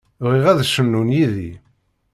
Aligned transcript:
Bɣiɣ 0.25 0.45
ad 0.47 0.59
tecnum 0.61 1.09
yid-i. 1.15 1.51